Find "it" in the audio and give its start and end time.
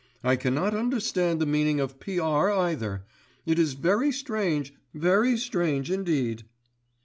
3.45-3.59